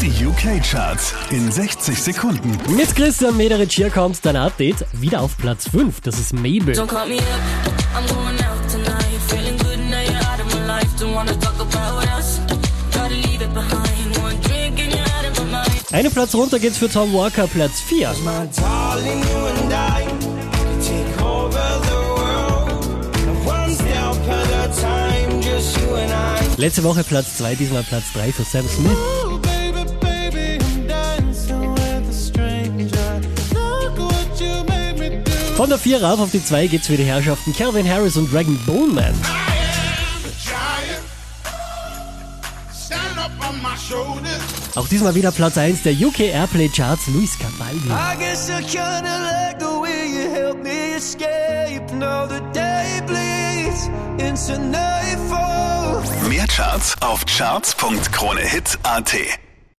Die 0.00 0.24
UK-Charts 0.24 1.12
in 1.30 1.50
60 1.50 2.00
Sekunden. 2.00 2.56
Mit 2.76 2.94
Christian 2.94 3.36
Mederich 3.36 3.74
hier 3.74 3.90
kommt 3.90 4.24
dein 4.24 4.36
Update. 4.36 4.86
Wieder 4.92 5.20
auf 5.20 5.36
Platz 5.36 5.68
5. 5.68 6.00
Das 6.02 6.20
ist 6.20 6.32
Mabel. 6.32 6.74
Don't 6.74 6.86
call 6.86 7.08
me 7.08 7.16
up, 7.16 7.22
I'm 7.96 8.06
going 8.06 8.38
out 8.38 8.70
tonight. 8.70 9.20
Feeling 9.26 9.58
good 9.58 9.78
now 9.90 10.00
you're 10.00 10.16
out 10.20 10.40
of 10.40 10.54
my 10.54 10.66
life. 10.66 10.88
Don't 11.00 11.14
wanna 11.14 11.32
talk 11.40 11.58
about 11.58 12.06
us. 12.16 12.38
Gotta 12.92 13.14
leave 13.14 13.42
it 13.42 13.52
behind. 13.52 14.16
One 14.22 14.40
drink 14.42 14.78
and 14.78 14.94
you're 14.94 15.00
out 15.18 15.26
of 15.28 15.36
my 15.38 15.50
mind. 15.50 15.92
Einen 15.92 16.12
Platz 16.12 16.32
runter 16.32 16.60
geht's 16.60 16.78
für 16.78 16.88
Tom 16.88 17.12
Walker, 17.12 17.48
Platz 17.48 17.80
4. 17.80 18.14
My 18.22 18.48
darling, 18.56 19.20
you 19.20 19.46
and 19.46 19.72
I 19.72 20.04
could 20.52 20.80
take 20.80 21.20
over 21.20 21.80
the 21.82 21.98
world. 22.14 22.86
One 23.44 23.74
step 23.74 24.14
at 24.28 24.48
a 24.52 24.80
time, 24.80 25.40
just 25.40 25.76
you 25.76 25.96
and 25.96 26.12
I. 26.12 26.60
Letzte 26.60 26.84
Woche 26.84 27.02
Platz 27.02 27.36
2, 27.38 27.56
diesmal 27.56 27.82
Platz 27.82 28.12
3 28.14 28.32
für 28.32 28.44
Sam 28.44 28.68
Smith. 28.68 28.96
Von 35.58 35.68
der 35.70 35.78
4 35.80 36.04
rauf 36.04 36.20
auf 36.20 36.30
die 36.30 36.44
2 36.44 36.68
geht's 36.68 36.86
für 36.86 36.96
die 36.96 37.02
Herrschaften 37.02 37.52
Calvin 37.52 37.90
Harris 37.90 38.16
und 38.16 38.32
Dragon 38.32 38.56
Bone 38.64 38.92
Man. 38.92 39.06
I 39.06 39.08
am 39.08 39.14
the 40.22 40.30
giant. 40.44 41.02
Stand 42.72 43.18
up 43.18 43.32
on 43.44 43.60
my 43.60 43.76
shoulders. 43.76 44.38
Auch 44.76 44.86
diesmal 44.86 45.16
wieder 45.16 45.32
Platz 45.32 45.58
1 45.58 45.82
der 45.82 45.94
UK 45.94 46.20
Airplay 46.32 46.68
Charts, 46.68 47.08
Luis 47.08 47.36
Capaldi. 47.36 47.88
I 47.88 48.14
guess 48.20 48.48
I 48.48 48.62
kinda 48.62 49.02
like 49.02 49.58
the 49.58 49.80
way 49.82 50.06
you 50.06 50.30
help 50.32 50.62
me 50.62 50.94
escape. 50.94 51.92
Now 51.92 52.28
the 52.28 52.38
day 52.54 53.02
bleeds 53.04 53.90
into 54.18 54.60
nightfall. 54.62 56.04
Mehr 56.28 56.46
Charts 56.46 56.94
auf 57.00 57.26
charts.kronehit.at. 57.26 59.47